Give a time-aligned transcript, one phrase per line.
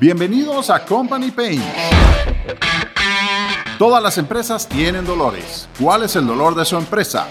[0.00, 1.62] Bienvenidos a Company Pain.
[3.78, 5.68] Todas las empresas tienen dolores.
[5.78, 7.26] ¿Cuál es el dolor de su empresa?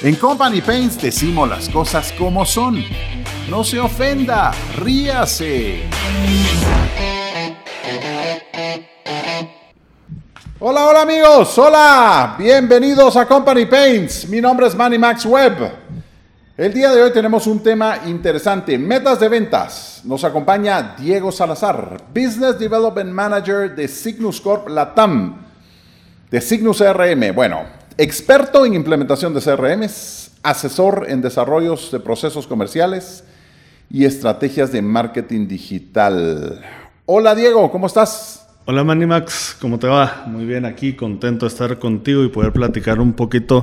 [0.00, 2.82] En Company Paints decimos las cosas como son.
[3.50, 5.90] No se ofenda, ríase.
[10.58, 14.26] Hola, hola amigos, hola, bienvenidos a Company Paints.
[14.26, 15.87] Mi nombre es Manny Max Webb.
[16.58, 20.00] El día de hoy tenemos un tema interesante, metas de ventas.
[20.02, 25.36] Nos acompaña Diego Salazar, Business Development Manager de Signus Corp Latam,
[26.28, 27.32] de Signus CRM.
[27.32, 27.62] Bueno,
[27.96, 33.22] experto en implementación de CRMs, asesor en desarrollos de procesos comerciales
[33.88, 36.60] y estrategias de marketing digital.
[37.06, 38.37] Hola Diego, ¿cómo estás?
[38.70, 40.24] Hola Manimax, ¿cómo te va?
[40.26, 43.62] Muy bien, aquí contento de estar contigo y poder platicar un poquito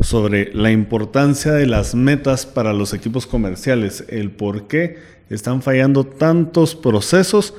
[0.00, 4.96] sobre la importancia de las metas para los equipos comerciales, el por qué
[5.28, 7.52] están fallando tantos procesos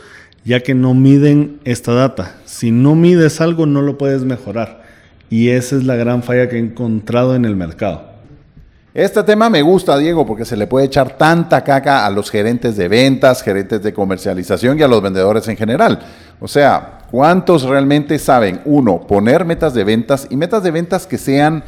[0.44, 2.38] ya que no miden esta data.
[2.46, 4.82] Si no mides algo no lo puedes mejorar
[5.30, 8.18] y esa es la gran falla que he encontrado en el mercado.
[8.98, 12.76] Este tema me gusta, Diego, porque se le puede echar tanta caca a los gerentes
[12.76, 16.00] de ventas, gerentes de comercialización y a los vendedores en general.
[16.40, 21.18] O sea, ¿cuántos realmente saben, uno, poner metas de ventas y metas de ventas que
[21.18, 21.64] sean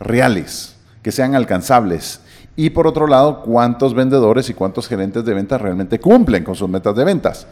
[0.00, 2.20] reales, que sean alcanzables?
[2.56, 6.68] Y por otro lado, ¿cuántos vendedores y cuántos gerentes de ventas realmente cumplen con sus
[6.68, 7.46] metas de ventas?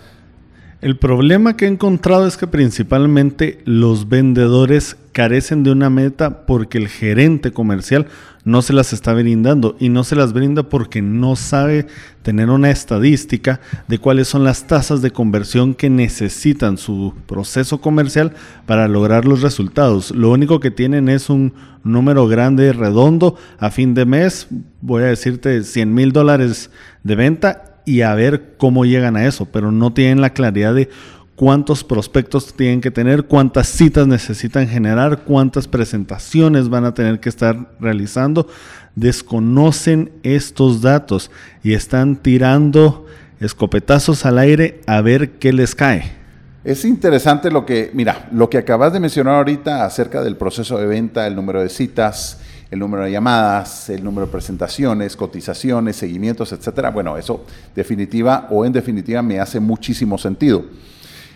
[0.83, 6.77] El problema que he encontrado es que principalmente los vendedores carecen de una meta porque
[6.77, 8.09] el gerente comercial
[8.45, 11.87] no se las está brindando y no se las brinda porque no sabe
[12.23, 18.35] tener una estadística de cuáles son las tasas de conversión que necesitan su proceso comercial
[18.67, 20.11] para lograr los resultados.
[20.11, 24.47] Lo único que tienen es un número grande, redondo, a fin de mes,
[24.83, 26.71] voy a decirte 100 mil dólares
[27.03, 30.91] de venta y a ver cómo llegan a eso, pero no tienen la claridad de
[31.37, 37.29] cuántos prospectos tienen que tener, cuántas citas necesitan generar, cuántas presentaciones van a tener que
[37.29, 38.49] estar realizando.
[38.97, 41.31] Desconocen estos datos
[41.63, 43.07] y están tirando
[43.39, 46.17] escopetazos al aire a ver qué les cae.
[46.65, 50.87] Es interesante lo que, mira, lo que acabas de mencionar ahorita acerca del proceso de
[50.87, 52.41] venta, el número de citas,
[52.71, 56.91] el número de llamadas, el número de presentaciones, cotizaciones, seguimientos, etcétera.
[56.91, 57.45] Bueno, eso
[57.75, 60.65] definitiva o en definitiva me hace muchísimo sentido.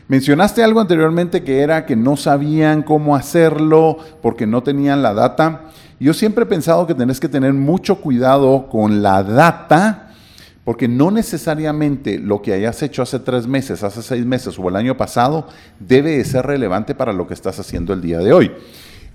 [0.09, 5.67] Mencionaste algo anteriormente que era que no sabían cómo hacerlo porque no tenían la data.
[6.01, 10.09] Yo siempre he pensado que tenés que tener mucho cuidado con la data
[10.65, 14.77] porque no necesariamente lo que hayas hecho hace tres meses, hace seis meses o el
[14.77, 15.47] año pasado
[15.79, 18.51] debe de ser relevante para lo que estás haciendo el día de hoy.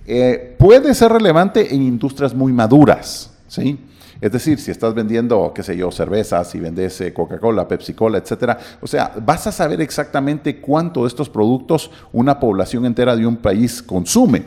[0.06, 3.80] Eh, puede ser relevante en industrias muy maduras, ¿sí?
[4.22, 8.58] Es decir, si estás vendiendo, qué sé yo, cervezas, si vendes eh, Coca-Cola, Pepsi-Cola, etcétera,
[8.82, 13.38] o sea, vas a saber exactamente cuánto de estos productos una población entera de un
[13.38, 14.44] país consume.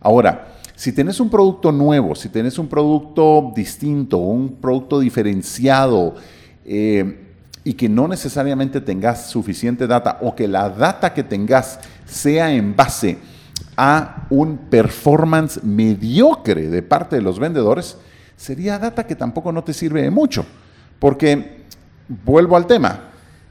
[0.00, 6.14] Ahora, si tienes un producto nuevo, si tienes un producto distinto, un producto diferenciado,
[6.64, 7.24] eh,
[7.64, 12.74] y que no necesariamente tengas suficiente data o que la data que tengas sea en
[12.74, 13.18] base
[13.80, 17.96] a un performance mediocre de parte de los vendedores,
[18.36, 20.44] sería data que tampoco no te sirve de mucho.
[20.98, 21.62] Porque,
[22.08, 23.04] vuelvo al tema,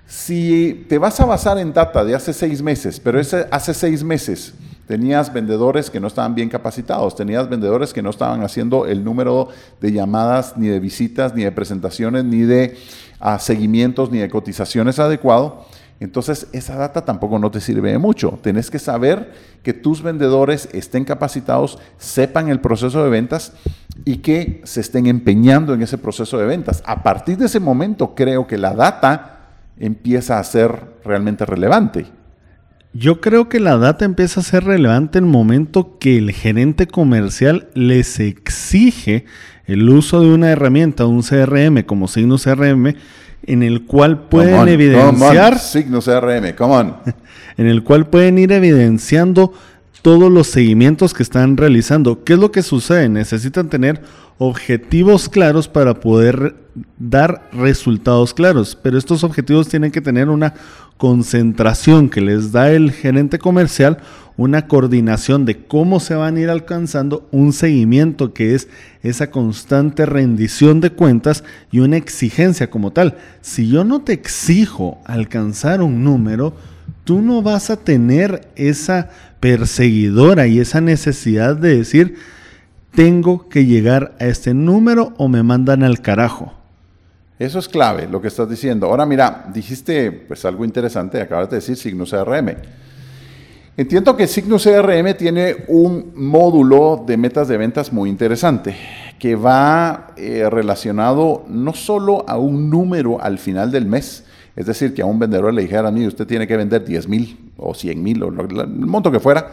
[0.05, 4.03] si te vas a basar en data de hace seis meses, pero ese, hace seis
[4.03, 4.53] meses
[4.85, 9.47] tenías vendedores que no estaban bien capacitados, tenías vendedores que no estaban haciendo el número
[9.79, 12.77] de llamadas, ni de visitas, ni de presentaciones, ni de
[13.21, 15.65] ah, seguimientos, ni de cotizaciones adecuado,
[15.99, 18.39] entonces, esa data tampoco no te sirve de mucho.
[18.43, 23.53] Tienes que saber que tus vendedores estén capacitados, sepan el proceso de ventas
[24.05, 26.83] y que se estén empeñando en ese proceso de ventas.
[26.85, 29.39] A partir de ese momento, creo que la data
[29.79, 32.05] empieza a ser realmente relevante.
[32.93, 36.87] Yo creo que la data empieza a ser relevante en el momento que el gerente
[36.87, 39.25] comercial les exige
[39.65, 42.95] el uso de una herramienta, un CRM como signo CRM,
[43.43, 46.95] en el cual pueden evidenciar signos CRM, come on.
[47.57, 49.53] en el cual pueden ir evidenciando
[50.01, 52.23] todos los seguimientos que están realizando.
[52.23, 53.09] ¿Qué es lo que sucede?
[53.09, 54.01] Necesitan tener
[54.37, 56.55] objetivos claros para poder
[56.99, 60.53] dar resultados claros, pero estos objetivos tienen que tener una
[60.97, 63.99] concentración que les da el gerente comercial,
[64.35, 68.67] una coordinación de cómo se van a ir alcanzando, un seguimiento que es
[69.01, 73.17] esa constante rendición de cuentas y una exigencia como tal.
[73.41, 76.55] Si yo no te exijo alcanzar un número,
[77.03, 79.09] tú no vas a tener esa
[79.39, 82.15] perseguidora y esa necesidad de decir,
[82.97, 86.53] tengo que llegar a este número o me mandan al carajo.
[87.37, 88.87] Eso es clave, lo que estás diciendo.
[88.87, 92.55] Ahora mira, dijiste pues algo interesante, acabas de decir Signus CRM.
[93.77, 98.75] Entiendo que Signus CRM tiene un módulo de metas de ventas muy interesante,
[99.19, 104.23] que va eh, relacionado no solo a un número al final del mes,
[104.55, 107.51] es decir, que a un vendedor le dijera, mí usted tiene que vender 10 mil
[107.57, 109.51] o 100 mil o el monto que fuera,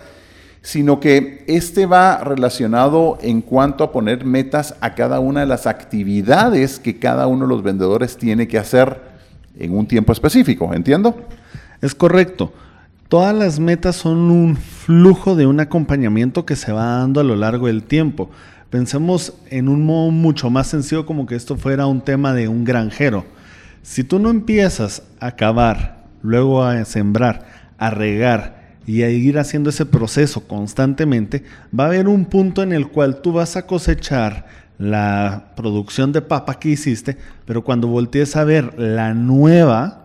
[0.64, 5.66] sino que este va relacionado en cuanto a poner metas a cada una de las
[5.66, 8.98] actividades que cada uno de los vendedores tiene que hacer
[9.58, 11.14] en un tiempo específico, ¿entiendo?
[11.82, 12.54] Es correcto.
[13.08, 17.36] Todas las metas son un flujo de un acompañamiento que se va dando a lo
[17.36, 18.30] largo del tiempo.
[18.70, 22.64] Pensemos en un modo mucho más sencillo como que esto fuera un tema de un
[22.64, 23.26] granjero.
[23.82, 27.44] Si tú no empiezas a cavar, luego a sembrar,
[27.76, 31.44] a regar, y a ir haciendo ese proceso constantemente,
[31.78, 34.46] va a haber un punto en el cual tú vas a cosechar
[34.78, 37.16] la producción de papa que hiciste,
[37.46, 40.04] pero cuando voltees a ver la nueva,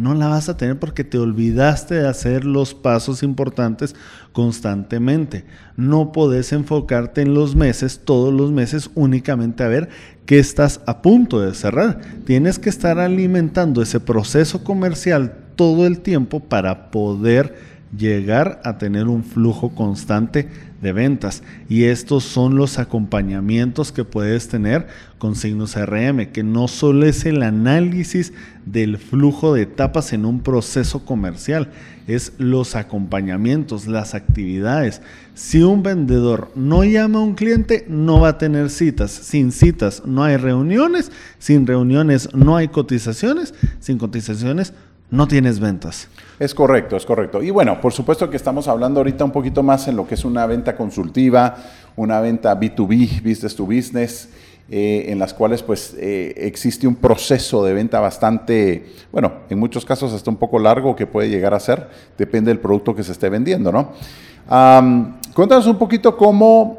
[0.00, 3.94] no la vas a tener porque te olvidaste de hacer los pasos importantes
[4.32, 5.44] constantemente.
[5.76, 9.90] No podés enfocarte en los meses, todos los meses, únicamente a ver
[10.24, 12.00] qué estás a punto de cerrar.
[12.24, 19.08] Tienes que estar alimentando ese proceso comercial todo el tiempo para poder llegar a tener
[19.08, 20.48] un flujo constante
[20.80, 21.42] de ventas.
[21.68, 24.86] Y estos son los acompañamientos que puedes tener
[25.18, 28.32] con Signos RM, que no solo es el análisis
[28.64, 31.70] del flujo de etapas en un proceso comercial,
[32.06, 35.02] es los acompañamientos, las actividades.
[35.34, 39.10] Si un vendedor no llama a un cliente, no va a tener citas.
[39.10, 44.89] Sin citas no hay reuniones, sin reuniones no hay cotizaciones, sin cotizaciones no
[45.26, 46.08] tienes ventas.
[46.38, 47.42] Es correcto, es correcto.
[47.42, 50.24] Y bueno, por supuesto que estamos hablando ahorita un poquito más en lo que es
[50.24, 51.56] una venta consultiva,
[51.96, 54.28] una venta B2B, business to business,
[54.72, 59.84] eh, en las cuales pues eh, existe un proceso de venta bastante, bueno, en muchos
[59.84, 63.10] casos hasta un poco largo que puede llegar a ser, depende del producto que se
[63.10, 63.92] esté vendiendo, ¿no?
[65.34, 66.78] cuéntanos un poquito cómo,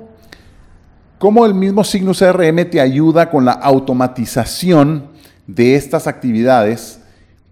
[1.17, 5.07] cómo el mismo Signus CRM te ayuda con la automatización
[5.45, 7.00] de estas actividades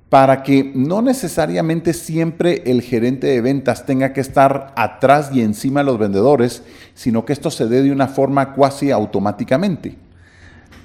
[0.10, 5.82] para que no necesariamente siempre el gerente de ventas tenga que estar atrás y encima
[5.82, 6.64] de los vendedores,
[6.96, 9.96] sino que esto se dé de una forma cuasi automáticamente.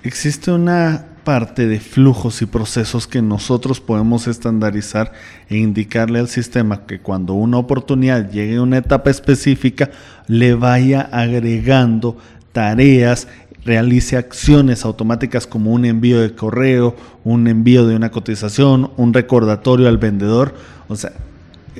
[0.02, 5.12] Existe una parte de flujos y procesos que nosotros podemos estandarizar
[5.48, 9.90] e indicarle al sistema que cuando una oportunidad llegue a una etapa específica
[10.26, 12.18] le vaya agregando
[12.52, 13.26] tareas
[13.64, 19.88] realice acciones automáticas como un envío de correo, un envío de una cotización, un recordatorio
[19.88, 20.54] al vendedor.
[20.88, 21.12] O sea,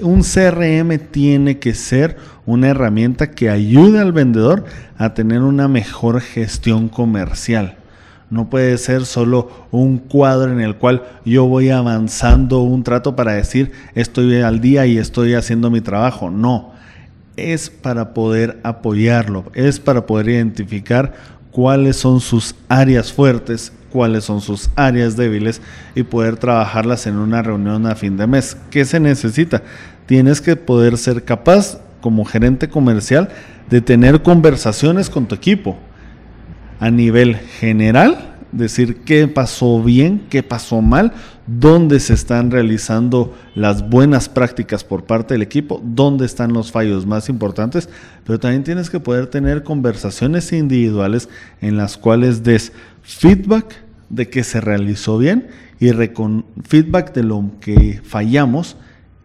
[0.03, 2.17] un CRM tiene que ser
[2.47, 4.65] una herramienta que ayude al vendedor
[4.97, 7.77] a tener una mejor gestión comercial.
[8.31, 13.35] No puede ser solo un cuadro en el cual yo voy avanzando un trato para
[13.35, 16.31] decir estoy al día y estoy haciendo mi trabajo.
[16.31, 16.73] No,
[17.37, 21.15] es para poder apoyarlo, es para poder identificar
[21.55, 25.63] cuáles son sus áreas fuertes, cuáles son sus áreas débiles
[25.95, 28.57] y poder trabajarlas en una reunión a fin de mes.
[28.71, 29.63] ¿Qué se necesita?
[30.07, 33.29] Tienes que poder ser capaz como gerente comercial
[33.71, 35.79] de tener conversaciones con tu equipo
[36.81, 41.13] a nivel general decir qué pasó bien, qué pasó mal,
[41.47, 47.07] dónde se están realizando las buenas prácticas por parte del equipo, dónde están los fallos
[47.07, 47.89] más importantes,
[48.25, 51.29] pero también tienes que poder tener conversaciones individuales
[51.61, 55.49] en las cuales des feedback de que se realizó bien
[55.81, 55.91] y
[56.63, 58.77] feedback de lo que fallamos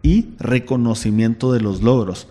[0.01, 2.27] y reconocimiento de los logros.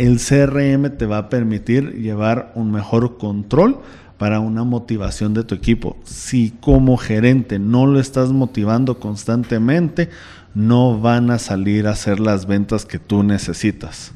[0.00, 3.80] El CRM te va a permitir llevar un mejor control
[4.16, 5.98] para una motivación de tu equipo.
[6.04, 10.08] Si como gerente no lo estás motivando constantemente,
[10.54, 14.12] no van a salir a hacer las ventas que tú necesitas.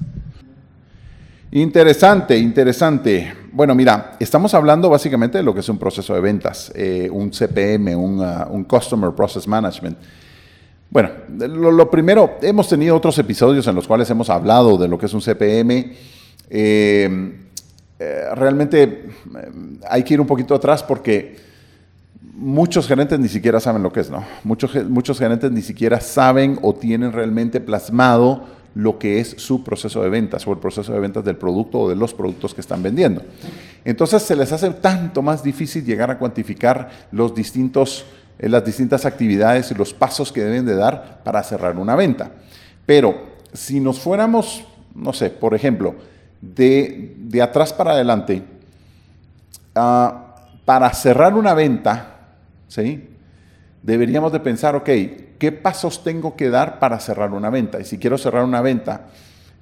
[1.52, 3.34] Interesante, interesante.
[3.52, 7.30] Bueno, mira, estamos hablando básicamente de lo que es un proceso de ventas, eh, un
[7.30, 9.98] CPM, uh, un, Customer Process Management.
[10.94, 11.10] Bueno,
[11.48, 15.12] lo, primero, hemos tenido otros episodios en los cuales hemos hablado de lo que es
[15.12, 15.92] un CPM.
[16.48, 17.32] Eh,
[17.98, 19.08] eh, realmente eh,
[19.90, 21.34] hay que ir un poquito atrás porque
[22.34, 24.24] muchos gerentes ni siquiera saben lo que es, ¿no?
[24.44, 28.44] Muchos, muchos gerentes ni siquiera saben o tienen realmente plasmado
[28.76, 31.88] lo que es su proceso de ventas o el proceso de ventas del producto o
[31.88, 33.20] de los productos que están vendiendo.
[33.84, 38.04] Entonces se les hace tanto más difícil llegar a cuantificar los distintos,
[38.38, 42.30] eh, las distintas actividades y los pasos que deben de dar para cerrar una venta.
[42.86, 44.64] Pero si nos fuéramos,
[44.94, 45.94] no sé, por ejemplo,
[46.40, 48.42] de, atrás para adelante,
[49.74, 52.18] ah, para cerrar una venta,
[52.68, 53.08] ¿sí?
[53.82, 54.88] deberíamos de pensar, ok,
[55.38, 57.80] ¿qué pasos tengo que dar para cerrar una venta?
[57.80, 59.08] Y si quiero cerrar una venta,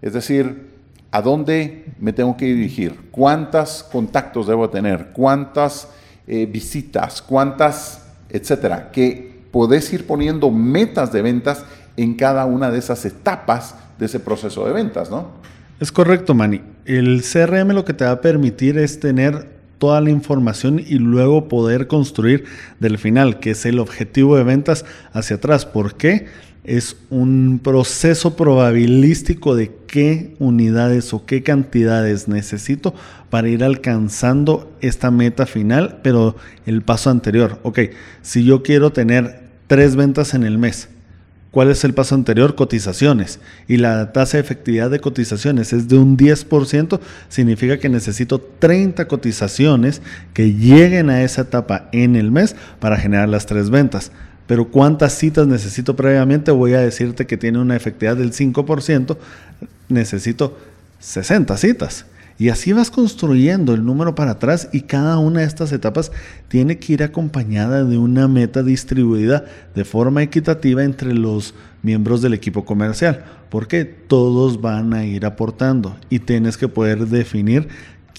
[0.01, 0.71] es decir,
[1.11, 3.11] ¿a dónde me tengo que dirigir?
[3.11, 5.09] ¿Cuántos contactos debo tener?
[5.13, 5.89] ¿Cuántas
[6.27, 7.21] eh, visitas?
[7.21, 8.02] ¿Cuántas,
[8.33, 8.91] etcétera?
[8.91, 11.65] Que podés ir poniendo metas de ventas
[11.97, 15.29] en cada una de esas etapas de ese proceso de ventas, ¿no?
[15.79, 16.61] Es correcto, Manny.
[16.85, 21.49] El CRM lo que te va a permitir es tener toda la información y luego
[21.49, 22.45] poder construir
[22.79, 25.67] del final, que es el objetivo de ventas hacia atrás.
[25.67, 26.27] ¿Por qué?
[26.65, 32.95] Es un proceso probabilístico de qué unidades o qué cantidades necesito
[33.31, 37.59] para ir alcanzando esta meta final, pero el paso anterior.
[37.65, 37.81] Ok,
[38.23, 40.89] si yo quiero tener tres ventas en el mes,
[41.53, 42.55] ¿Cuál es el paso anterior?
[42.55, 43.39] Cotizaciones.
[43.69, 49.07] Y la tasa de efectividad de cotizaciones es de un 10%, significa que necesito 30
[49.07, 50.01] cotizaciones
[50.33, 54.13] que lleguen a esa etapa en el mes para generar las tres ventas.
[54.47, 56.51] Pero ¿cuántas citas necesito previamente?
[56.51, 59.17] Voy a decirte que tiene una efectividad del 5%,
[59.89, 60.59] necesito
[60.99, 62.07] 60 citas.
[62.39, 66.11] Y así vas construyendo el número para atrás y cada una de estas etapas
[66.49, 69.45] tiene que ir acompañada de una meta distribuida
[69.75, 75.97] de forma equitativa entre los miembros del equipo comercial, porque todos van a ir aportando
[76.11, 77.69] y tienes que poder definir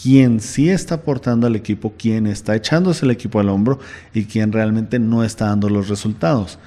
[0.01, 3.79] quién sí está aportando al equipo, quién está echándose el equipo al hombro
[4.13, 6.59] y quién realmente no está dando los resultados.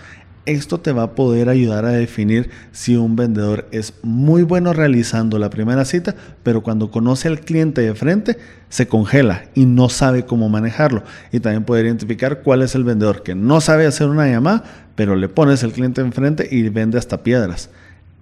[0.46, 5.40] Esto te va a poder ayudar a definir si un vendedor es muy bueno realizando
[5.40, 6.14] la primera cita,
[6.44, 11.02] pero cuando conoce al cliente de frente se congela y no sabe cómo manejarlo.
[11.32, 14.62] Y también poder identificar cuál es el vendedor que no sabe hacer una llamada,
[14.94, 17.70] pero le pones el cliente enfrente y vende hasta piedras.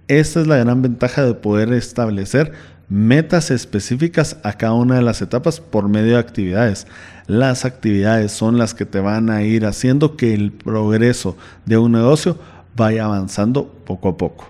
[0.07, 2.53] Esta es la gran ventaja de poder establecer
[2.89, 6.87] metas específicas a cada una de las etapas por medio de actividades.
[7.27, 11.93] Las actividades son las que te van a ir haciendo que el progreso de un
[11.93, 12.37] negocio
[12.75, 14.45] vaya avanzando poco a poco.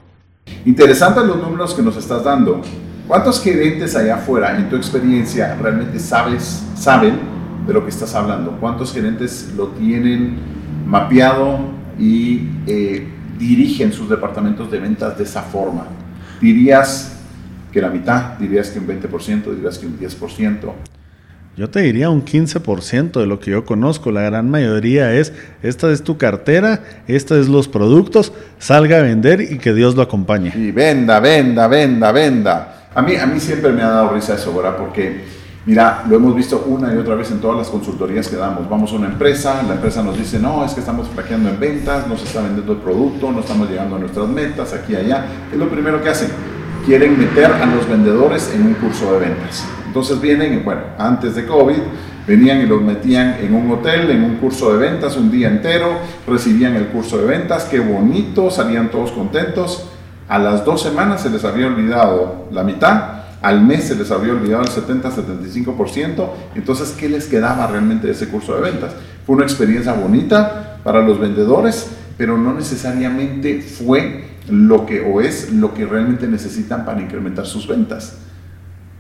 [0.65, 2.61] Interesantes los números que nos estás dando.
[3.07, 7.19] ¿Cuántos gerentes allá afuera, en tu experiencia, realmente sabes, saben
[7.65, 8.57] de lo que estás hablando?
[8.59, 10.37] ¿Cuántos gerentes lo tienen
[10.85, 11.59] mapeado
[11.99, 15.85] y eh, dirigen sus departamentos de ventas de esa forma?
[16.41, 17.14] ¿Dirías
[17.75, 18.37] que la mitad?
[18.39, 19.53] ¿Dirías que un 20%?
[19.53, 20.71] ¿Dirías que un 10%?
[21.57, 24.11] Yo te diría un 15% de lo que yo conozco.
[24.11, 29.41] La gran mayoría es, esta es tu cartera, esta es los productos, salga a vender
[29.41, 30.53] y que Dios lo acompañe.
[30.55, 32.87] Y venda, venda, venda, venda.
[32.95, 34.77] A mí, a mí siempre me ha dado risa eso, ¿verdad?
[34.77, 35.25] Porque,
[35.65, 38.69] mira, lo hemos visto una y otra vez en todas las consultorías que damos.
[38.69, 42.07] Vamos a una empresa, la empresa nos dice, no, es que estamos flaqueando en ventas,
[42.07, 45.25] no se está vendiendo el producto, no estamos llegando a nuestras metas, aquí y allá.
[45.49, 46.54] ¿Qué es lo primero que hacen?
[46.85, 49.65] Quieren meter a los vendedores en un curso de ventas.
[49.87, 51.79] Entonces vienen, bueno, antes de COVID,
[52.27, 55.97] venían y los metían en un hotel, en un curso de ventas, un día entero,
[56.27, 59.89] recibían el curso de ventas, qué bonito, salían todos contentos.
[60.27, 64.33] A las dos semanas se les había olvidado la mitad, al mes se les había
[64.33, 68.91] olvidado el 70-75%, entonces, ¿qué les quedaba realmente de ese curso de ventas?
[69.25, 75.51] Fue una experiencia bonita para los vendedores, pero no necesariamente fue lo que o es
[75.51, 78.17] lo que realmente necesitan para incrementar sus ventas.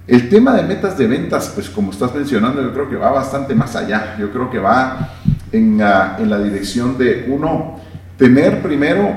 [0.07, 3.55] El tema de metas de ventas, pues como estás mencionando, yo creo que va bastante
[3.55, 4.15] más allá.
[4.19, 5.13] Yo creo que va
[5.51, 7.79] en, la dirección de, uno,
[8.17, 9.15] tener primero,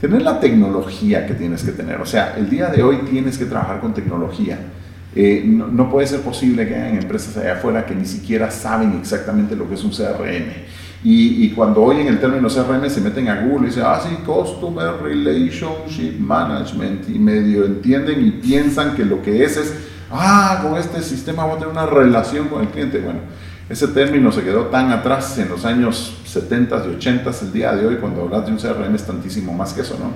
[0.00, 2.00] tener la tecnología que tienes que tener.
[2.00, 4.58] O sea, el día de hoy tienes que trabajar con tecnología.
[5.14, 9.54] Eh, no, puede ser posible que hayan empresas allá afuera que ni siquiera saben exactamente
[9.54, 10.50] lo que es un CRM.
[11.04, 14.16] Y, y, cuando oyen el término CRM se meten a Google y dicen, ah, sí,
[14.26, 19.74] Customer Relationship Management, y medio entienden y piensan que lo que es es
[20.10, 22.98] ah, con este sistema voy a tener una relación con el cliente.
[22.98, 23.20] Bueno,
[23.68, 27.86] ese término se quedó tan atrás en los años 70 y 80, el día de
[27.86, 30.12] hoy cuando hablas de un CRM es tantísimo más que eso, ¿no?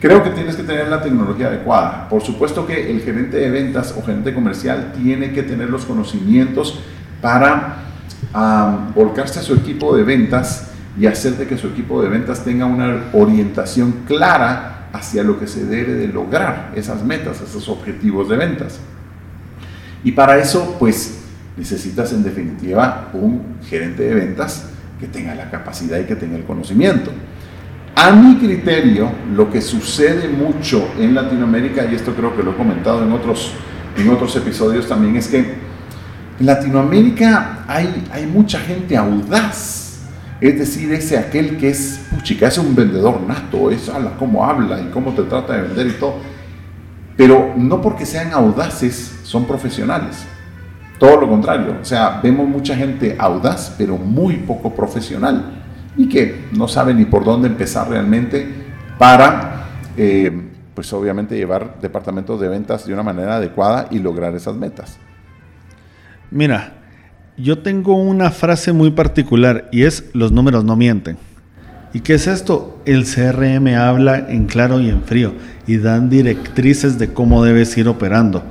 [0.00, 2.08] Creo que tienes que tener la tecnología adecuada.
[2.08, 6.80] Por supuesto que el gerente de ventas o gerente comercial tiene que tener los conocimientos
[7.20, 7.76] para
[8.94, 12.66] volcarse a su equipo de ventas y hacer de que su equipo de ventas tenga
[12.66, 18.36] una orientación clara hacia lo que se debe de lograr, esas metas, esos objetivos de
[18.36, 18.78] ventas.
[20.04, 21.20] Y para eso, pues,
[21.56, 24.66] necesitas en definitiva un gerente de ventas
[25.00, 27.10] que tenga la capacidad y que tenga el conocimiento.
[27.94, 32.56] A mi criterio, lo que sucede mucho en Latinoamérica, y esto creo que lo he
[32.56, 33.52] comentado en otros,
[33.96, 35.71] en otros episodios también, es que
[36.42, 40.00] en Latinoamérica hay, hay mucha gente audaz.
[40.40, 44.80] Es decir, ese aquel que es, puchica, es un vendedor nato, es ala, cómo habla
[44.80, 46.16] y cómo te trata de vender y todo.
[47.16, 50.24] Pero no porque sean audaces son profesionales.
[50.98, 51.76] Todo lo contrario.
[51.80, 55.58] O sea, vemos mucha gente audaz, pero muy poco profesional.
[55.94, 58.48] y que no sabe ni por dónde empezar realmente
[58.98, 60.32] para, eh,
[60.74, 64.98] pues obviamente, llevar departamentos de ventas de una manera adecuada y lograr esas metas.
[66.32, 66.72] Mira,
[67.36, 71.18] yo tengo una frase muy particular y es los números no mienten.
[71.92, 72.80] ¿Y qué es esto?
[72.86, 75.34] El CRM habla en claro y en frío
[75.66, 78.42] y dan directrices de cómo debes ir operando.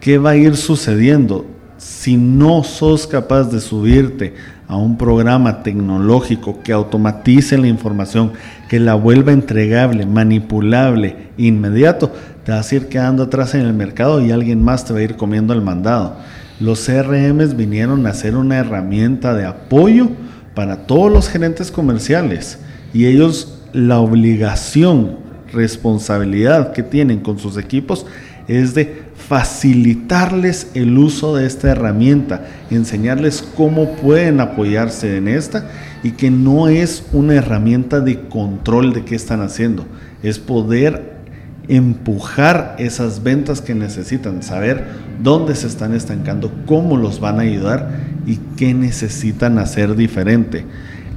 [0.00, 1.46] ¿Qué va a ir sucediendo?
[1.78, 4.34] Si no sos capaz de subirte
[4.66, 8.32] a un programa tecnológico que automatice la información,
[8.68, 12.12] que la vuelva entregable, manipulable, inmediato,
[12.44, 15.02] te vas a ir quedando atrás en el mercado y alguien más te va a
[15.02, 16.16] ir comiendo el mandado.
[16.60, 20.10] Los CRMs vinieron a ser una herramienta de apoyo
[20.54, 22.58] para todos los gerentes comerciales
[22.92, 25.16] y ellos la obligación,
[25.52, 28.06] responsabilidad que tienen con sus equipos
[28.46, 35.70] es de facilitarles el uso de esta herramienta, enseñarles cómo pueden apoyarse en esta
[36.02, 39.86] y que no es una herramienta de control de qué están haciendo,
[40.22, 41.19] es poder
[41.68, 44.84] empujar esas ventas que necesitan, saber
[45.22, 47.90] dónde se están estancando, cómo los van a ayudar
[48.26, 50.64] y qué necesitan hacer diferente.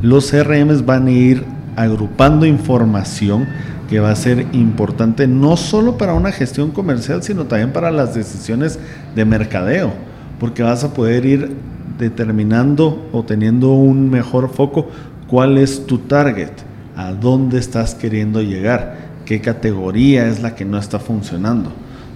[0.01, 1.43] Los CRMs van a ir
[1.75, 3.47] agrupando información
[3.89, 8.15] que va a ser importante no solo para una gestión comercial, sino también para las
[8.15, 8.79] decisiones
[9.15, 9.93] de mercadeo,
[10.39, 11.55] porque vas a poder ir
[11.99, 14.89] determinando o teniendo un mejor foco
[15.27, 16.51] cuál es tu target,
[16.95, 21.71] a dónde estás queriendo llegar, qué categoría es la que no está funcionando.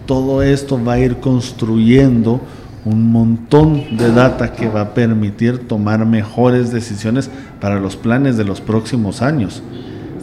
[0.05, 2.41] Todo esto va a ir construyendo
[2.85, 8.45] un montón de data que va a permitir tomar mejores decisiones para los planes de
[8.45, 9.61] los próximos años.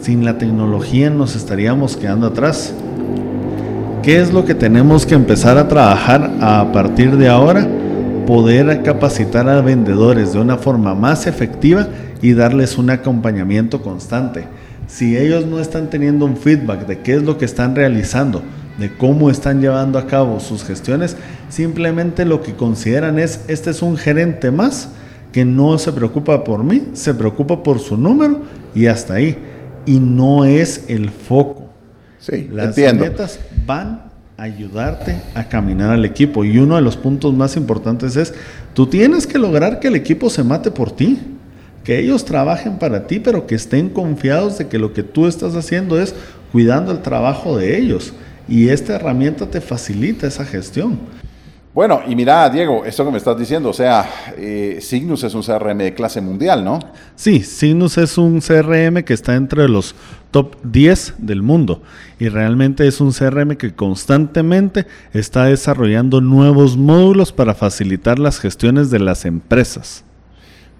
[0.01, 2.73] Sin la tecnología nos estaríamos quedando atrás.
[4.01, 7.67] ¿Qué es lo que tenemos que empezar a trabajar a partir de ahora?
[8.25, 11.87] Poder capacitar a vendedores de una forma más efectiva
[12.21, 14.45] y darles un acompañamiento constante.
[14.87, 18.41] Si ellos no están teniendo un feedback de qué es lo que están realizando,
[18.77, 21.15] de cómo están llevando a cabo sus gestiones,
[21.49, 24.89] simplemente lo que consideran es, este es un gerente más
[25.31, 28.41] que no se preocupa por mí, se preocupa por su número
[28.73, 29.37] y hasta ahí.
[29.85, 31.69] Y no es el foco.
[32.19, 34.03] Sí, Las metas van
[34.37, 36.43] a ayudarte a caminar al equipo.
[36.45, 38.33] Y uno de los puntos más importantes es,
[38.73, 41.19] tú tienes que lograr que el equipo se mate por ti.
[41.85, 45.55] Que ellos trabajen para ti, pero que estén confiados de que lo que tú estás
[45.55, 46.13] haciendo es
[46.51, 48.13] cuidando el trabajo de ellos
[48.47, 50.99] y esta herramienta te facilita esa gestión.
[51.73, 55.41] Bueno, y mira, Diego, esto que me estás diciendo, o sea, eh, Signus es un
[55.41, 56.79] CRM de clase mundial, ¿no?
[57.17, 59.93] Sí, Signus es un CRM que está entre los
[60.31, 61.83] top 10 del mundo
[62.17, 68.89] y realmente es un CRM que constantemente está desarrollando nuevos módulos para facilitar las gestiones
[68.89, 70.04] de las empresas.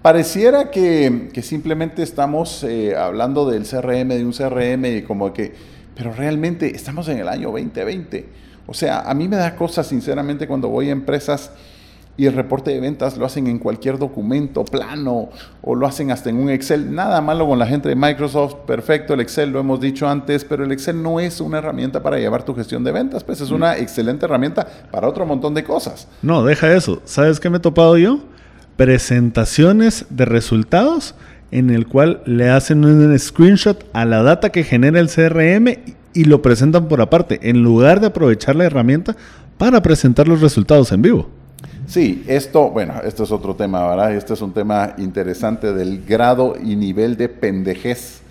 [0.06, 5.52] Pareciera que, simplemente estamos eh, hablando del CRM, de un CRM y como que
[5.96, 8.24] pero realmente estamos en el año 2020.
[8.68, 11.50] O sea, a mí me da cosas, sinceramente, cuando voy a empresas
[12.16, 16.30] y el reporte de ventas lo hacen en cualquier documento plano o lo hacen hasta
[16.30, 16.94] en un Excel.
[16.94, 20.62] Nada malo con la gente de Microsoft, perfecto, el Excel lo hemos dicho antes, pero
[20.62, 23.76] el Excel no es una herramienta para llevar tu gestión de ventas, pues es una
[23.76, 26.06] excelente herramienta para otro montón de cosas.
[26.22, 27.02] No, deja eso.
[27.04, 28.20] ¿Sabes qué me he topado yo?
[28.76, 31.14] Presentaciones de resultados
[31.50, 35.68] en el cual le hacen un screenshot a la data que genera el CRM
[36.12, 39.16] y lo presentan por aparte, en lugar de aprovechar la herramienta
[39.58, 41.30] para presentar los resultados en vivo.
[41.86, 44.14] Sí, esto, bueno, esto es otro tema, ¿verdad?
[44.14, 48.22] Este es un tema interesante del grado y nivel de pendejez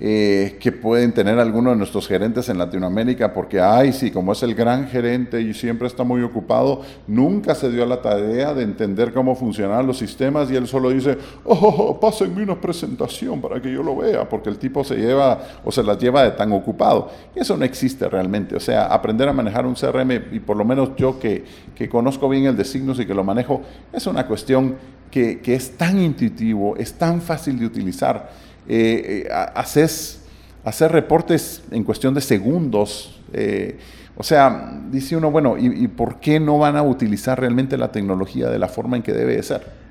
[0.00, 4.42] eh, que pueden tener algunos de nuestros gerentes en Latinoamérica, porque, ay, sí, como es
[4.42, 9.12] el gran gerente y siempre está muy ocupado, nunca se dio la tarea de entender
[9.12, 13.62] cómo funcionan los sistemas y él solo dice, oh, oh, oh, pásenme una presentación para
[13.62, 16.50] que yo lo vea, porque el tipo se lleva o se las lleva de tan
[16.52, 17.10] ocupado.
[17.36, 18.56] Y eso no existe realmente.
[18.56, 22.28] O sea, aprender a manejar un CRM, y por lo menos yo que, que conozco
[22.28, 24.74] bien el de signos y que lo manejo, es una cuestión
[25.08, 28.28] que, que es tan intuitivo, es tan fácil de utilizar
[28.68, 29.28] eh, eh
[30.64, 33.20] hacer reportes en cuestión de segundos.
[33.32, 33.78] Eh,
[34.16, 38.48] o sea, dice uno, bueno, ¿y, por qué no van a utilizar realmente la tecnología
[38.48, 39.84] de la forma en que debe de ser?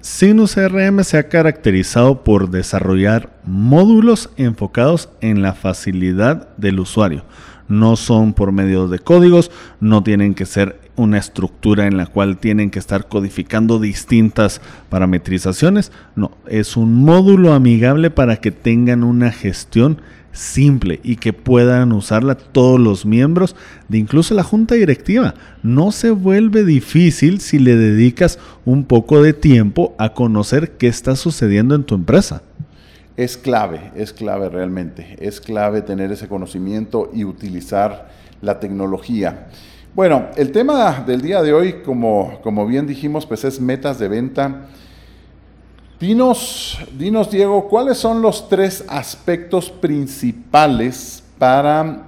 [0.00, 7.24] Sinus CRM se ha caracterizado por desarrollar módulos enfocados en la facilidad del usuario.
[7.68, 9.50] No son por medio de códigos,
[9.80, 15.92] no tienen que ser una estructura en la cual tienen que estar codificando distintas parametrizaciones.
[16.16, 20.00] No, es un módulo amigable para que tengan una gestión
[20.32, 23.56] simple y que puedan usarla todos los miembros
[23.88, 25.34] de incluso la junta directiva.
[25.62, 31.16] No se vuelve difícil si le dedicas un poco de tiempo a conocer qué está
[31.16, 32.42] sucediendo en tu empresa.
[33.18, 35.16] Es clave, es clave realmente.
[35.18, 39.48] Es clave tener ese conocimiento y utilizar la tecnología.
[39.92, 44.06] Bueno, el tema del día de hoy, como, como bien dijimos, pues es metas de
[44.06, 44.68] venta.
[45.98, 52.04] Dinos, dinos, Diego, ¿cuáles son los tres aspectos principales para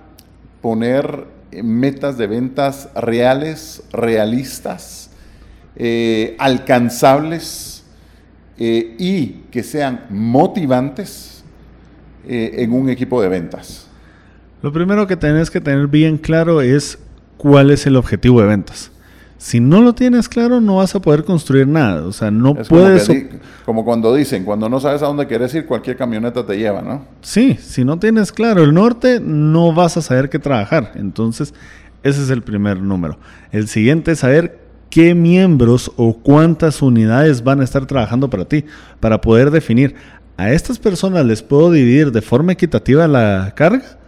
[0.63, 5.11] poner metas de ventas reales, realistas,
[5.75, 7.70] eh, alcanzables
[8.63, 11.43] eh, y que sean motivantes
[12.29, 13.89] eh, en un equipo de ventas?
[14.61, 16.99] Lo primero que tenés que tener bien claro es
[17.39, 18.93] cuál es el objetivo de ventas.
[19.39, 22.05] Si no lo tienes claro, no vas a poder construir nada.
[22.05, 23.07] O sea, no puedes.
[23.07, 26.83] Como, como, cuando dicen, cuando no sabes a dónde quieres ir, cualquier camioneta te lleva,
[26.83, 27.07] ¿no?
[27.23, 30.93] Sí, si no tienes claro el norte, no vas a saber qué trabajar.
[30.97, 31.55] Entonces,
[32.03, 33.19] ese es el primer número.
[33.53, 34.59] El siguiente es saber
[34.91, 38.65] qué miembros o cuántas unidades van a estar trabajando para ti,
[38.99, 39.95] para poder definir
[40.37, 43.99] a estas personas les puedo dividir de forma equitativa la carga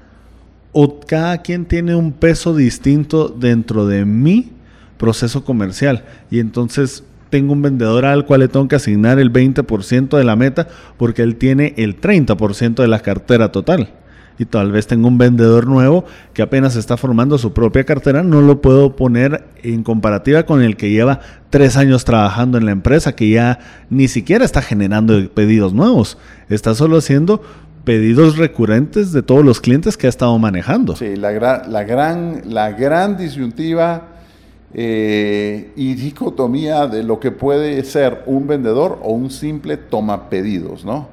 [0.73, 4.53] o cada quien tiene un peso distinto dentro de mi
[4.97, 6.05] proceso comercial.
[6.31, 10.37] Y entonces tengo un vendedor al cual le tengo que asignar el 20% de la
[10.37, 13.91] meta porque él tiene el 30% de la cartera total.
[14.39, 18.41] Y tal vez tengo un vendedor nuevo que apenas está formando su propia cartera, no
[18.41, 23.15] lo puedo poner en comparativa con el que lleva tres años trabajando en la empresa,
[23.15, 23.59] que ya
[23.91, 26.19] ni siquiera está generando pedidos nuevos,
[26.49, 27.43] está solo haciendo
[27.85, 30.97] pedidos recurrentes de todos los clientes que ha estado manejando.
[30.97, 31.33] Sí, la,
[31.67, 34.09] la, gran, la gran disyuntiva
[34.75, 40.85] eh, y dicotomía de lo que puede ser un vendedor o un simple toma pedidos,
[40.85, 41.09] ¿no?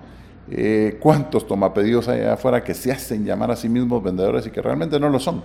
[0.51, 4.51] Eh, ¿Cuántos toma pedidos hay afuera que se hacen llamar a sí mismos vendedores y
[4.51, 5.43] que realmente no lo son?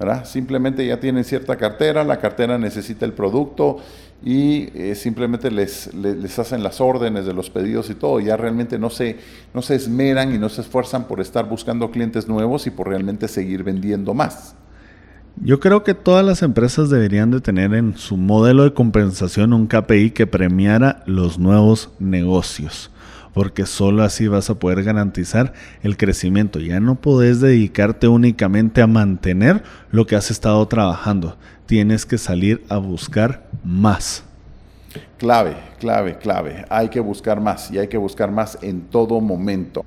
[0.00, 0.24] ¿verdad?
[0.24, 3.76] Simplemente ya tienen cierta cartera, la cartera necesita el producto
[4.24, 8.18] y eh, simplemente les, les, hacen las órdenes de los pedidos y todo.
[8.18, 9.18] Ya realmente no se,
[9.52, 13.28] no se esmeran y no se esfuerzan por estar buscando clientes nuevos y por realmente
[13.28, 14.54] seguir vendiendo más.
[15.36, 19.66] Yo creo que todas las empresas deberían de tener en su modelo de compensación un
[19.66, 22.90] KPI que premiara los nuevos negocios
[23.32, 26.58] porque solo así vas a poder garantizar el crecimiento.
[26.60, 31.36] Ya no podés dedicarte únicamente a mantener lo que has estado trabajando.
[31.66, 34.24] Tienes que salir a buscar más.
[35.18, 36.64] Clave, clave, clave.
[36.68, 39.84] Hay que buscar más y hay que buscar más en todo momento.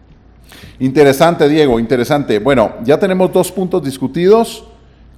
[0.79, 2.39] Interesante, Diego, interesante.
[2.39, 4.65] Bueno, ya tenemos dos puntos discutidos.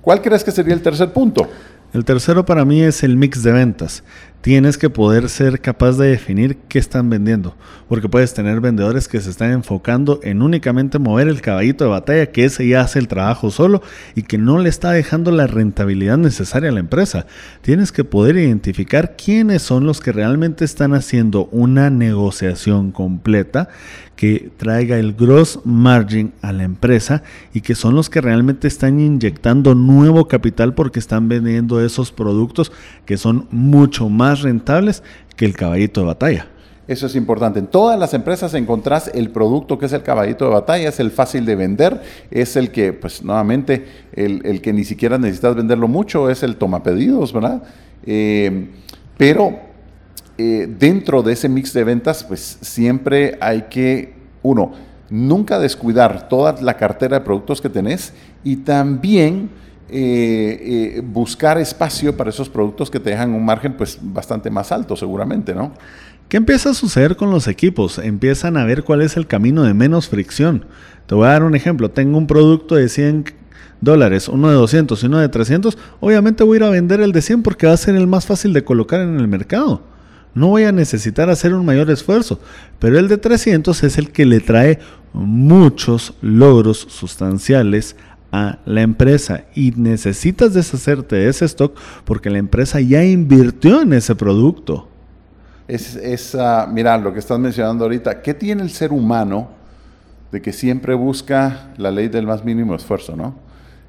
[0.01, 1.47] ¿Cuál crees que sería el tercer punto?
[1.93, 4.03] El tercero para mí es el mix de ventas
[4.45, 7.55] tienes que poder ser capaz de definir qué están vendiendo.
[7.89, 12.27] Porque puedes tener vendedores que se están enfocando en únicamente mover el caballito de batalla,
[12.27, 13.81] que ese ya hace el trabajo solo
[14.13, 17.25] y que no le está dejando la rentabilidad necesaria a la empresa.
[17.63, 23.69] Tienes que poder identificar quiénes son los que realmente están haciendo una negociación completa
[24.15, 28.99] que traiga el gross margin a la empresa y que son los que realmente están
[28.99, 32.71] inyectando nuevo capital porque están vendiendo esos productos
[33.05, 35.03] que son mucho más rentables
[35.35, 36.47] que el caballito de batalla.
[36.87, 37.59] Eso es importante.
[37.59, 41.09] En todas las empresas encontrás el producto que es el caballito de batalla, es el
[41.09, 46.29] fácil de vender, es el que, pues nuevamente, el, que ni siquiera necesitas venderlo mucho,
[46.29, 47.63] es el toma pedidos, ¿verdad?
[48.05, 48.67] Eh,
[49.17, 49.59] pero
[50.37, 54.73] eh, dentro de ese mix de ventas, pues siempre hay que, uno,
[55.09, 59.49] nunca descuidar toda la cartera de productos que tenés y también
[59.89, 64.71] eh, eh, buscar espacio para esos productos que te dejan un margen pues bastante más
[64.71, 65.73] alto seguramente, ¿no?
[66.27, 67.99] ¿Qué empieza a suceder con los equipos?
[67.99, 70.65] Empiezan a ver cuál es el camino de menos fricción.
[71.05, 71.91] Te voy a dar un ejemplo.
[71.91, 73.25] Tengo un producto de 100
[73.79, 75.77] dólares, uno de 200 y uno de 300.
[75.99, 78.25] Obviamente voy a ir a vender el de 100 porque va a ser el más
[78.25, 79.83] fácil de colocar en el mercado.
[80.33, 82.41] No voy a necesitar hacer un mayor esfuerzo,
[82.79, 84.79] pero el de 300 es el que le trae
[85.13, 87.95] muchos logros sustanciales
[88.65, 94.15] la empresa y necesitas deshacerte de ese stock porque la empresa ya invirtió en ese
[94.15, 94.87] producto.
[95.67, 96.37] Es, es
[96.71, 99.49] mira, lo que estás mencionando ahorita, ¿qué tiene el ser humano
[100.31, 103.45] de que siempre busca la ley del más mínimo esfuerzo, no?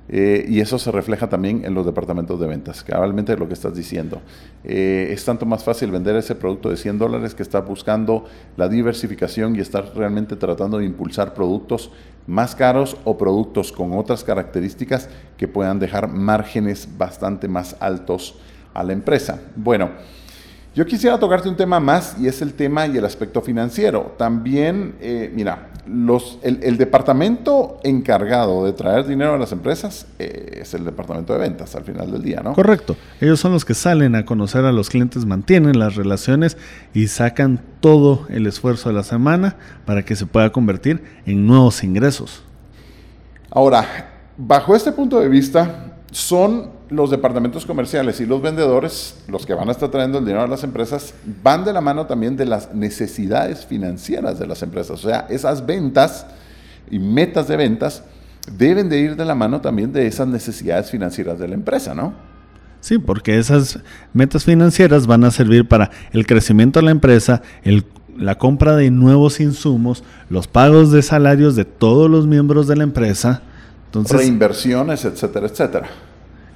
[0.09, 3.75] Eh, y eso se refleja también en los departamentos de ventas, cabalmente lo que estás
[3.75, 4.23] diciendo.
[4.63, 8.25] Eh, es tanto más fácil vender ese producto de 100 dólares que estar buscando
[8.57, 11.91] la diversificación y estar realmente tratando de impulsar productos
[12.27, 18.39] más caros o productos con otras características que puedan dejar márgenes bastante más altos
[18.75, 19.41] a la empresa.
[19.55, 19.91] Bueno,
[20.77, 24.15] Yo quisiera tocarte un tema más y es el tema y el aspecto financiero.
[24.19, 30.75] También, eh, mira, los, el, departamento encargado de traer dinero a las empresas eh, es
[30.75, 32.53] el departamento de ventas al final del día, ¿no?
[32.53, 32.95] Correcto.
[33.23, 36.59] Ellos son los que salen a conocer a los clientes, mantienen las relaciones
[36.93, 41.83] y sacan todo el esfuerzo de la semana para que se pueda convertir en nuevos
[41.85, 42.43] ingresos.
[43.49, 49.55] Ahora, bajo este punto de vista, son los departamentos comerciales y los vendedores, los que
[49.55, 52.47] van a estar trayendo el dinero a las empresas, van de la mano también de
[52.47, 55.05] las necesidades financieras de las empresas.
[55.05, 56.27] O sea, esas ventas
[56.91, 58.05] y metas de ventas
[58.57, 62.15] deben de ir de la mano también de esas necesidades financieras de la empresa, ¿no?
[62.81, 63.81] Sí, porque esas
[64.13, 67.43] metas financieras van a servir para el crecimiento de la empresa,
[68.17, 72.85] la compra de nuevos insumos, los pagos de salarios de todos los miembros de la
[72.85, 73.43] empresa.
[73.87, 75.89] Entonces, Reinversiones, etcétera, etcétera.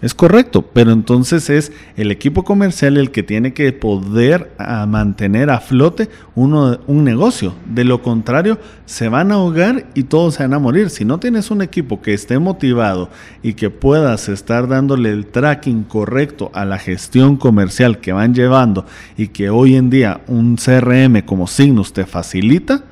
[0.03, 4.51] Es correcto, pero entonces es el equipo comercial el que tiene que poder
[4.89, 7.53] mantener a flote uno, un negocio.
[7.67, 10.89] De lo contrario, se van a ahogar y todos se van a morir.
[10.89, 13.11] Si no tienes un equipo que esté motivado
[13.43, 18.87] y que puedas estar dándole el tracking correcto a la gestión comercial que van llevando
[19.19, 22.85] y que hoy en día un CRM como Signus te facilita,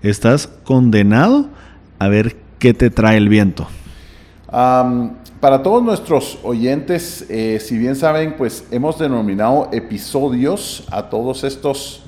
[0.00, 1.50] estás condenado
[1.98, 3.68] a ver qué te trae el viento
[5.40, 12.02] para todos nuestros oyentes, eh, si bien saben, pues hemos denominado episodios a todos estos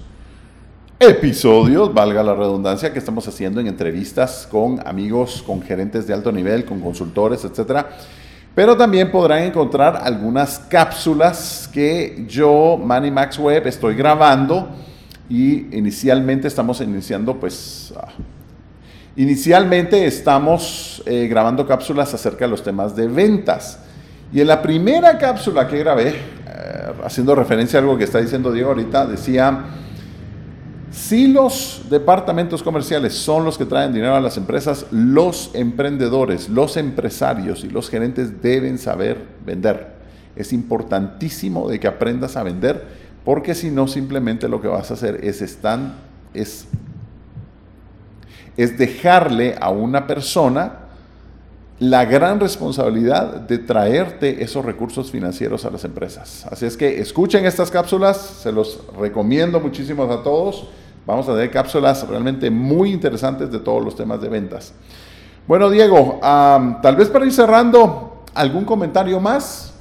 [1.01, 6.31] episodios, valga la redundancia, que estamos haciendo en entrevistas con amigos, con gerentes de alto
[6.31, 7.91] nivel, con consultores, etcétera.
[8.55, 14.69] Pero también podrán encontrar algunas cápsulas que yo, Manny Max Web, estoy grabando
[15.29, 17.93] y inicialmente estamos iniciando pues
[19.18, 23.79] Inicialmente estamos eh, grabando cápsulas acerca de los temas de ventas.
[24.31, 28.52] Y en la primera cápsula que grabé, eh, haciendo referencia a algo que está diciendo
[28.52, 29.64] Diego ahorita, decía,
[30.90, 36.76] si los departamentos comerciales son los que traen dinero a las empresas, los emprendedores, los
[36.76, 39.94] empresarios y los gerentes deben saber vender.
[40.37, 42.85] Es importantísimo de que aprendas a vender,
[43.24, 45.94] porque si no, simplemente lo que vas a hacer es, están,
[46.35, 46.66] es
[48.57, 50.81] es dejarle a una persona
[51.79, 56.47] la gran responsabilidad de traerte esos recursos financieros a las empresas.
[56.51, 60.69] Así es que escuchen estas cápsulas, se los recomiendo muchísimo a todos.
[61.05, 64.73] Vamos a tener cápsulas realmente muy interesantes de todos los temas de ventas.
[65.47, 69.75] Bueno, Diego, tal vez para ir cerrando, ¿algún comentario más?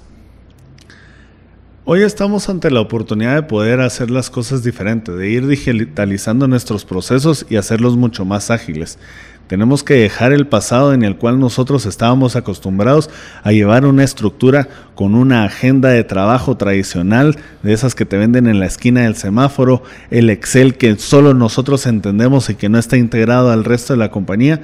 [1.88, 6.84] Hoy estamos ante la oportunidad de poder hacer las cosas diferentes, de ir digitalizando nuestros
[6.84, 8.98] procesos y hacerlos mucho más ágiles.
[9.46, 13.12] Tenemos que dejar el pasado en el cual nosotros estábamos acostumbrados
[13.44, 18.48] a llevar una estructura con una agenda de trabajo tradicional, de esas que te venden
[18.48, 22.98] en la esquina del semáforo, el Excel que solo nosotros entendemos y que no está
[22.98, 24.60] integrado al resto de la compañía.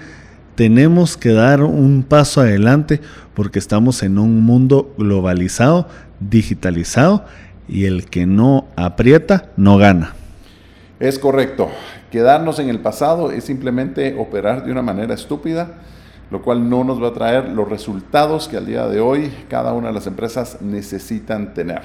[0.55, 2.99] Tenemos que dar un paso adelante
[3.35, 5.87] porque estamos en un mundo globalizado
[6.29, 7.25] digitalizado
[7.67, 10.13] y el que no aprieta no gana.
[10.99, 11.69] Es correcto.
[12.11, 15.79] Quedarnos en el pasado es simplemente operar de una manera estúpida,
[16.29, 19.73] lo cual no nos va a traer los resultados que al día de hoy cada
[19.73, 21.81] una de las empresas necesitan tener.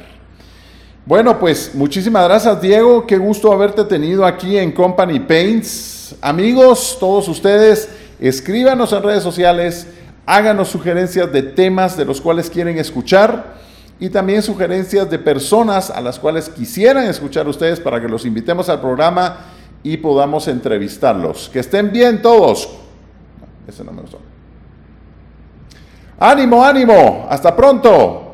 [1.07, 6.17] Bueno, pues muchísimas gracias Diego, qué gusto haberte tenido aquí en Company Paints.
[6.21, 9.87] Amigos, todos ustedes, escríbanos en redes sociales,
[10.27, 13.66] háganos sugerencias de temas de los cuales quieren escuchar
[13.99, 18.69] y también sugerencias de personas a las cuales quisieran escuchar ustedes para que los invitemos
[18.69, 19.39] al programa
[19.83, 21.49] y podamos entrevistarlos.
[21.49, 22.69] Que estén bien todos.
[23.67, 24.03] Ese no me
[26.19, 27.27] Ánimo, ánimo.
[27.29, 28.26] Hasta pronto.